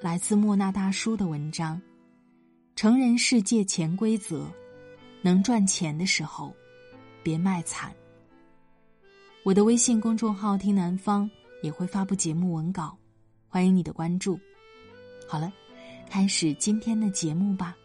[0.00, 1.80] 来自莫那大叔的文章：
[2.76, 4.48] 成人世界潜规则，
[5.22, 6.54] 能赚钱的时候，
[7.20, 7.92] 别卖惨。
[9.42, 11.28] 我的微信公众号“听南方”
[11.64, 12.96] 也会发布节目文稿，
[13.48, 14.38] 欢迎你的关注。
[15.26, 15.52] 好了，
[16.08, 17.76] 开始今天的节目吧。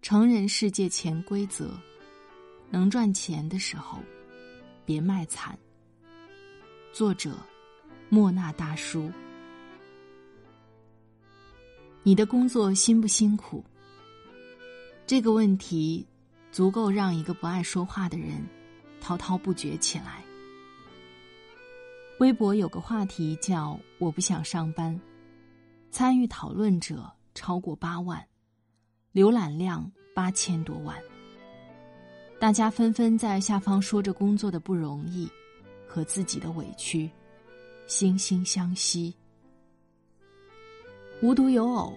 [0.00, 1.76] 成人世界潜规则，
[2.70, 3.98] 能赚钱的时候，
[4.86, 5.58] 别卖惨。
[6.92, 7.36] 作者：
[8.08, 9.10] 莫那大叔。
[12.02, 13.64] 你的工作辛不辛苦？
[15.06, 16.06] 这个问题
[16.50, 18.44] 足够让一个不爱说话的人
[19.00, 20.24] 滔滔不绝起来。
[22.18, 24.98] 微博有个话题叫“我不想上班”，
[25.92, 28.26] 参与讨论者超过八万，
[29.12, 30.96] 浏览量八千多万。
[32.40, 35.28] 大家纷纷在下方说着工作的不容易。
[35.88, 37.10] 和自己的委屈，
[37.88, 39.14] 惺惺相惜。
[41.22, 41.96] 无独有偶，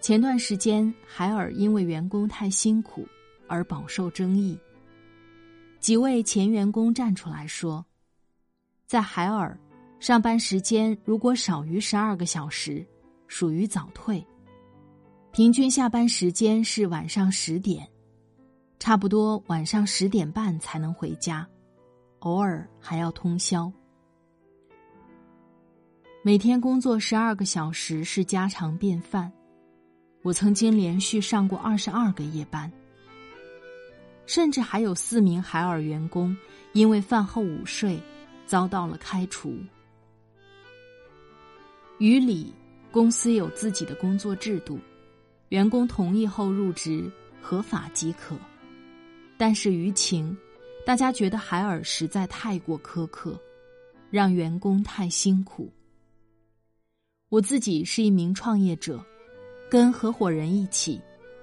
[0.00, 3.06] 前段时间海尔因为员工太辛苦
[3.46, 4.58] 而饱受争议。
[5.78, 7.84] 几位前员工站出来说，
[8.86, 9.56] 在海尔
[10.00, 12.84] 上班时间如果少于十二个小时，
[13.28, 14.26] 属于早退。
[15.30, 17.86] 平均下班时间是晚上十点，
[18.80, 21.48] 差不多晚上十点半才能回家。
[22.20, 23.72] 偶尔还要通宵，
[26.22, 29.32] 每天工作十二个小时是家常便饭。
[30.22, 32.70] 我曾经连续上过二十二个夜班，
[34.26, 36.36] 甚至还有四名海尔员工
[36.72, 38.00] 因为饭后午睡
[38.46, 39.56] 遭到了开除。
[41.98, 42.52] 于理，
[42.90, 44.80] 公司有自己的工作制度，
[45.50, 47.08] 员工同意后入职
[47.40, 48.36] 合法即可，
[49.36, 50.36] 但是于情。
[50.88, 53.38] 大家觉得海尔实在太过苛刻，
[54.10, 55.70] 让员工太辛苦。
[57.28, 59.04] 我自己是一名创业者，
[59.70, 60.98] 跟合伙人一起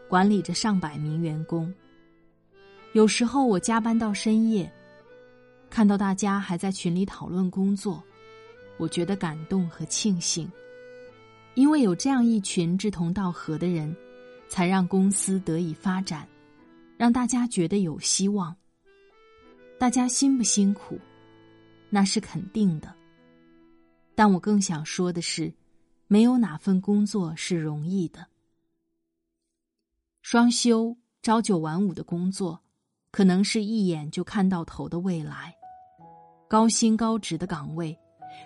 [0.10, 1.72] 管理着上百名员工。
[2.94, 4.74] 有时候我加班到深夜，
[5.70, 8.04] 看到大家还在群里讨论工作，
[8.78, 10.52] 我觉得感动和庆幸，
[11.54, 13.96] 因为有这样一群志同道合的人，
[14.50, 16.28] 才让公司得以发展，
[16.98, 18.52] 让大家觉得有希望。
[19.78, 20.98] 大家辛不辛苦，
[21.90, 22.94] 那是肯定的。
[24.16, 25.54] 但我更想说的是，
[26.08, 28.26] 没有哪份工作是容易的。
[30.22, 32.60] 双休、朝九晚五的工作，
[33.12, 35.52] 可能是一眼就看到头的未来；
[36.48, 37.96] 高薪高职的岗位，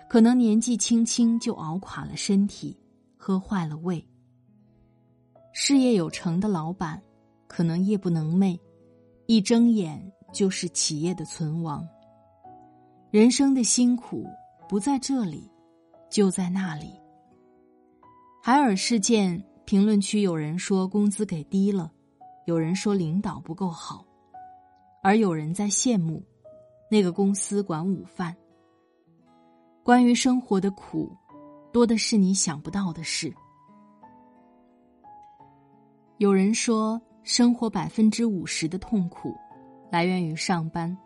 [0.08, 2.76] 可能年纪轻轻就熬垮了身体，
[3.16, 4.04] 喝坏了胃；
[5.52, 7.00] 事业有成的老板，
[7.46, 8.58] 可能夜不能寐，
[9.26, 10.12] 一睁眼。
[10.32, 11.86] 就是企业的存亡。
[13.10, 14.24] 人生的辛苦
[14.68, 15.50] 不在这里，
[16.08, 16.92] 就在那里。
[18.42, 21.92] 海尔事件评论区有人说工资给低了，
[22.46, 24.04] 有人说领导不够好，
[25.02, 26.22] 而有人在羡慕
[26.90, 28.34] 那个公司管午饭。
[29.82, 31.10] 关于生活的苦，
[31.72, 33.34] 多的是你想不到的事。
[36.18, 39.34] 有人说生活百分之五十的痛苦。
[39.90, 40.96] 来源于上班，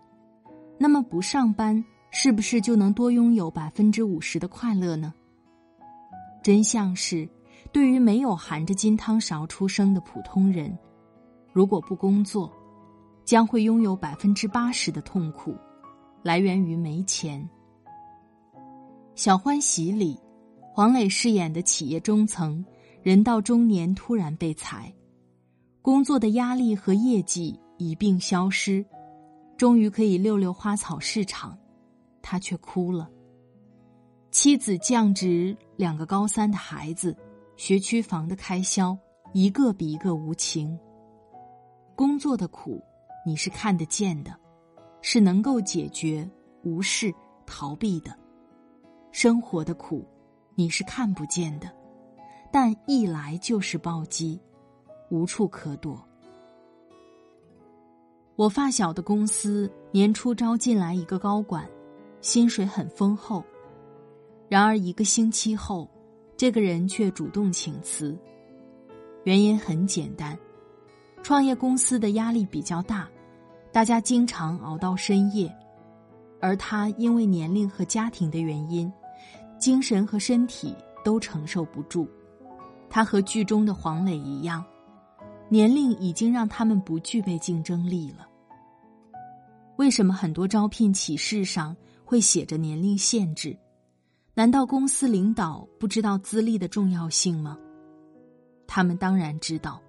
[0.79, 5.13] 那么不上班是不是就能多拥有百分之五十的快乐呢？
[6.43, 7.27] 真相是，
[7.73, 10.77] 对于没有含着金汤勺出生的普通人，
[11.51, 12.53] 如果不工作，
[13.25, 15.57] 将会拥有百分之八十的痛苦，
[16.23, 17.41] 来源于没钱。
[19.15, 20.21] 《小欢喜》里，
[20.75, 22.63] 黄磊饰演的企业中层，
[23.03, 24.93] 人到中年突然被裁，
[25.81, 27.59] 工作的压力和业绩。
[27.77, 28.85] 一并消失，
[29.57, 31.59] 终于可以溜溜花草市场，
[32.23, 33.11] 他却哭了。
[34.31, 37.17] 妻子降职，两个高三的孩子，
[37.57, 38.97] 学区房的开销，
[39.33, 40.79] 一个比一个无情。
[41.95, 42.83] 工作的苦，
[43.25, 44.35] 你是看得见的，
[45.03, 46.29] 是能够解决、
[46.65, 47.15] 无视、
[47.47, 48.11] 逃避的；
[49.13, 50.05] 生活的苦，
[50.57, 51.73] 你是看不见的，
[52.51, 54.41] 但一来就是暴击，
[55.11, 56.05] 无处可躲。
[58.37, 61.69] 我发小的公司年初招进来一个高管，
[62.21, 63.45] 薪水很丰厚。
[64.49, 65.89] 然而一个星期后，
[66.37, 68.17] 这个人却主动请辞。
[69.23, 70.37] 原因很简单，
[71.23, 73.09] 创业公司的压力比较大，
[73.71, 75.55] 大家经常熬到深夜，
[76.41, 78.93] 而他因为年龄和家庭的原因，
[79.59, 82.09] 精神和身体都承受不住。
[82.91, 84.65] 他和剧中的黄磊一样。
[85.55, 88.27] 年龄已经让他们不具备竞争力了。
[89.77, 93.57] 为什么很多招聘启事上会写着年龄限制？
[94.35, 97.57] 难道公司领导不知道资历的重要性吗？
[98.67, 99.81] 他们当然知道，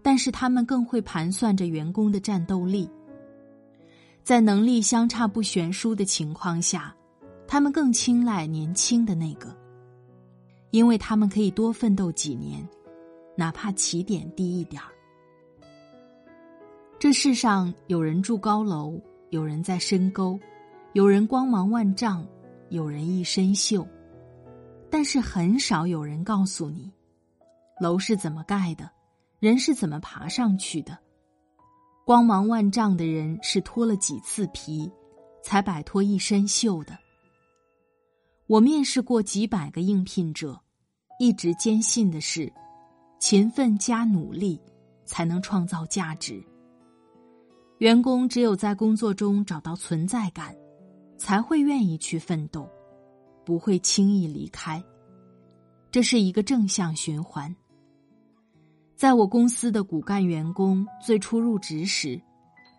[0.00, 2.88] 但是他们更会盘算着员工的战斗力。
[4.22, 6.94] 在能力相差不悬殊的情况下，
[7.48, 9.52] 他们更青睐年轻的那个，
[10.70, 12.64] 因为他们可以多奋斗几年。
[13.36, 14.88] 哪怕起点低一点儿，
[16.98, 19.00] 这世上有人住高楼，
[19.30, 20.38] 有人在深沟，
[20.92, 22.26] 有人光芒万丈，
[22.68, 23.86] 有人一身锈，
[24.88, 26.92] 但是很少有人告诉你，
[27.80, 28.88] 楼是怎么盖的，
[29.40, 30.96] 人是怎么爬上去的。
[32.04, 34.90] 光芒万丈的人是脱了几次皮，
[35.42, 36.96] 才摆脱一身锈的。
[38.46, 40.60] 我面试过几百个应聘者，
[41.18, 42.52] 一直坚信的是。
[43.26, 44.60] 勤奋加努力，
[45.06, 46.44] 才能创造价值。
[47.78, 50.54] 员工只有在工作中找到存在感，
[51.16, 52.68] 才会愿意去奋斗，
[53.42, 54.84] 不会轻易离开。
[55.90, 57.56] 这是一个正向循环。
[58.94, 62.20] 在我公司的骨干员工最初入职时，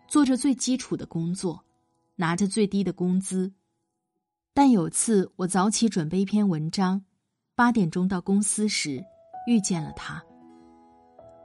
[0.08, 1.60] 做着最基础的工作，
[2.16, 3.52] 拿着最低的工资。
[4.54, 7.04] 但有次我早起准备一篇文章，
[7.56, 9.04] 八点钟到公司时，
[9.48, 10.24] 遇见了他。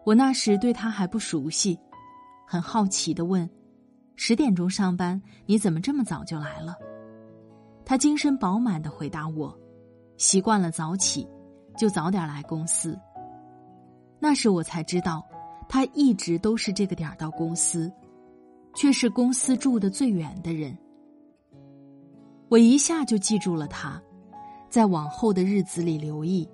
[0.05, 1.79] 我那时对他还不熟悉，
[2.47, 3.49] 很好奇的问
[4.17, 6.75] ：“十点钟上班，你怎么这么早就来了？”
[7.85, 9.57] 他精神饱满的回答我
[10.17, 11.29] ：“习惯了早起，
[11.77, 12.99] 就早点来公司。”
[14.19, 15.27] 那时我才知道，
[15.69, 17.93] 他一直都是这个点儿到公司，
[18.75, 20.77] 却是公司住的最远的人。
[22.49, 24.01] 我一下就记住了他，
[24.69, 26.49] 在往后的日子里留意，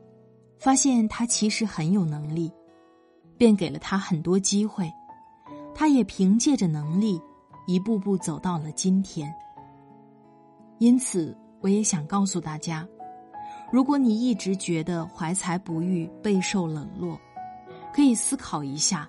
[0.59, 2.53] 发现他其实很有能力。
[3.39, 4.93] 便给了他很多机会，
[5.75, 7.21] 他也凭借着能力，
[7.67, 9.33] 一步步走到了今天。
[10.79, 12.87] 因此，我也想告诉大家：
[13.73, 17.19] 如果你一直觉得怀才不遇、备受冷落，
[17.95, 19.09] 可以思考一下，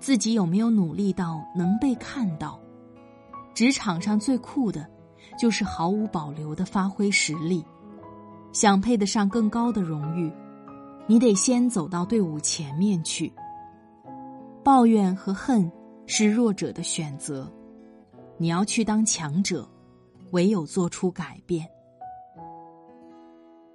[0.00, 2.58] 自己有没有努力到能被看到。
[3.54, 4.88] 职场上最酷的，
[5.38, 7.64] 就是毫无保留的发挥实力。
[8.52, 10.32] 想配得上更高的荣誉，
[11.06, 13.32] 你得先走到队伍前面去。
[14.64, 15.70] 抱怨和恨
[16.06, 17.52] 是弱者的选择，
[18.38, 19.68] 你要去当强者，
[20.30, 21.68] 唯有做出改变。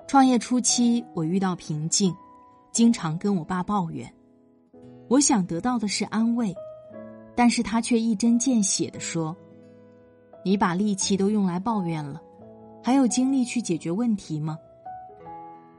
[0.07, 2.11] 创业初期，我遇到瓶颈，
[2.71, 4.11] 经常跟我爸抱怨。
[5.07, 6.55] 我想得到的是安慰，
[7.35, 9.37] 但是他却一针见血的说
[10.43, 12.19] ：“你把力气都用来抱怨了，
[12.83, 14.57] 还有精力去解决问题吗？”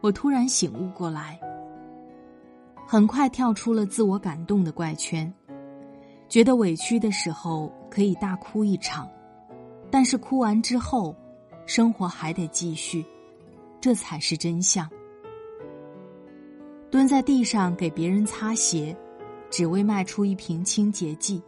[0.01, 1.41] 我突然醒悟过来。
[2.93, 5.33] 很快跳出了自我感动的怪圈，
[6.29, 9.09] 觉得委屈的时候可以大哭一场，
[9.93, 11.15] 但是哭完之后，
[11.67, 13.07] 生活还得继续，
[13.81, 14.91] 这才是真相。
[16.91, 18.97] 蹲在地上给别人擦鞋，
[19.51, 21.41] 只为卖出一瓶清洁剂，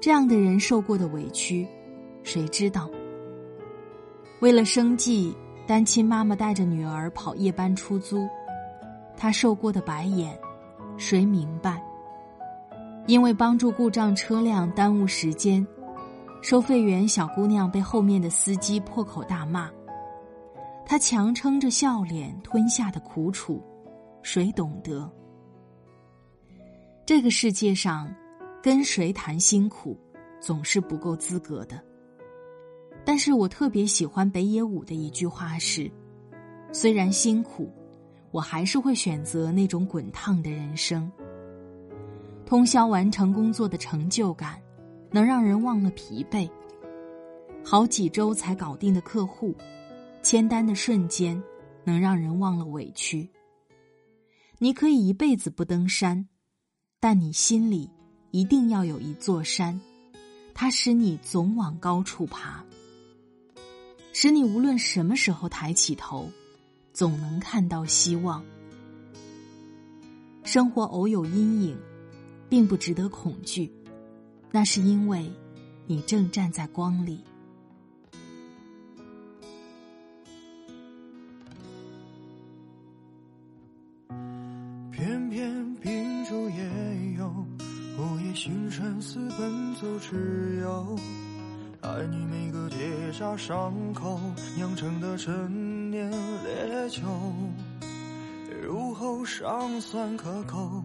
[0.00, 1.66] 这样的人受过的委屈，
[2.22, 2.88] 谁知道？
[4.38, 8.28] 为了生计，单亲妈妈带着女儿跑夜班出租。
[9.20, 10.34] 他受过的白眼，
[10.96, 11.84] 谁明白？
[13.06, 15.64] 因为帮助故障车辆耽误时间，
[16.40, 19.70] 收费员小姑娘被后面的司机破口大骂。
[20.86, 23.62] 他强撑着笑脸吞下的苦楚，
[24.22, 25.06] 谁懂得？
[27.04, 28.10] 这个世界上，
[28.62, 30.00] 跟谁谈辛苦，
[30.40, 31.78] 总是不够资格的。
[33.04, 35.92] 但是我特别喜欢北野武的一句话是：
[36.72, 37.70] 虽然辛苦。
[38.30, 41.10] 我还是会选择那种滚烫的人生。
[42.46, 44.60] 通宵完成工作的成就感，
[45.10, 46.50] 能让人忘了疲惫。
[47.64, 49.54] 好几周才搞定的客户，
[50.22, 51.40] 签单的瞬间
[51.84, 53.28] 能让人忘了委屈。
[54.58, 56.28] 你可以一辈子不登山，
[56.98, 57.88] 但你心里
[58.30, 59.80] 一定要有一座山，
[60.54, 62.64] 它使你总往高处爬，
[64.12, 66.28] 使你无论什么时候抬起头，
[67.00, 68.44] 总能看到希望。
[70.44, 71.78] 生活偶有阴影，
[72.46, 73.72] 并不值得恐惧，
[74.50, 75.32] 那是因为
[75.86, 77.24] 你正站在光里。
[84.90, 87.34] 偏偏秉烛夜游，
[87.96, 90.98] 午夜星辰似奔走之友，
[91.80, 92.76] 爱你每个结
[93.12, 94.20] 痂伤口
[94.54, 95.69] 酿成的陈
[96.50, 97.02] 烈酒，
[98.62, 100.82] 入喉尚算可口，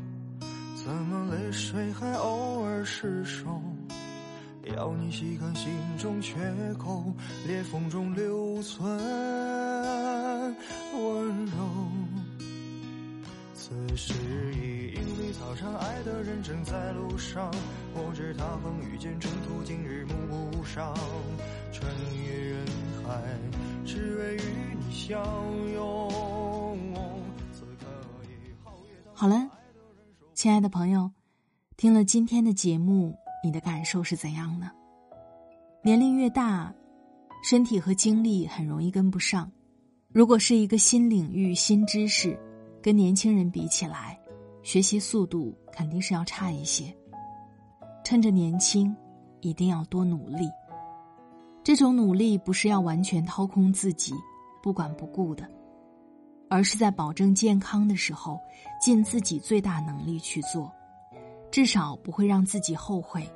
[0.75, 3.62] 怎么泪水还偶尔失手？
[4.75, 6.36] 要你细看心中缺
[6.79, 7.03] 口，
[7.48, 8.88] 裂缝中留存
[10.93, 11.53] 温柔。
[13.53, 14.13] 此时
[14.53, 17.51] 已莺飞草长，爱的人正在路上。
[17.93, 20.93] 我知他风雨兼程途，今日暮不赏。
[21.72, 22.65] 穿越人
[23.03, 23.22] 海，
[23.86, 25.24] 只为与你相
[25.74, 26.12] 拥。
[29.13, 29.50] 好了，
[30.34, 31.10] 亲爱的朋友，
[31.77, 34.72] 听了今天的节目，你的感受是怎样呢？
[35.84, 36.74] 年龄越大，
[37.44, 39.50] 身体和精力很容易跟不上。
[40.10, 42.38] 如果是一个新领域、新知识。
[42.82, 44.15] 跟年轻人比起来，
[44.62, 46.96] 学习速度肯定是要差一些。
[48.04, 48.96] 趁着年轻，
[49.42, 50.48] 一定要多努力。
[51.65, 54.13] 这种努力不是要完全掏空自己，
[54.62, 55.50] 不管不顾的，
[56.48, 58.39] 而是在保证健康的时候，
[58.79, 60.72] 尽自己最大能力去做，
[61.50, 63.27] 至少不会让自己后悔。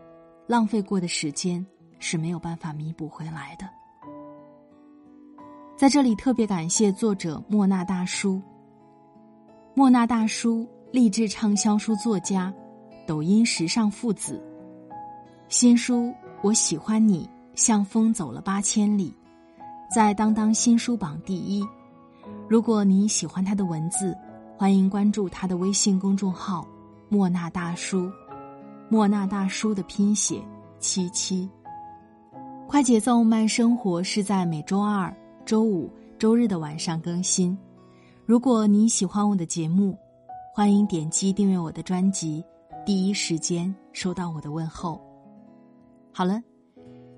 [0.45, 1.65] 浪费过的时间
[1.98, 3.67] 是没有办法弥补回来的。
[5.75, 8.39] 在这里特别感谢作者莫那大叔。
[9.74, 12.53] 莫那大叔，励志畅销书作家，
[13.07, 14.39] 抖音时尚父子。
[15.48, 16.03] 新书
[16.43, 19.13] 《我喜欢你》像风走了八千里，
[19.94, 21.65] 在当当新书榜第一。
[22.48, 24.15] 如果你喜欢他的文字，
[24.58, 26.68] 欢迎关注他的微信公众号
[27.10, 28.12] “莫那大叔”。
[28.89, 30.41] 莫那大叔的拼写
[30.79, 31.50] 七七。
[32.68, 35.15] 快节奏慢生活是在每周二、
[35.46, 37.58] 周五、周日的晚上更新。
[38.25, 39.98] 如果你喜欢我的节目，
[40.53, 42.44] 欢迎点击订阅我的专辑，
[42.86, 45.01] 第一时间收到我的问候。
[46.12, 46.41] 好了，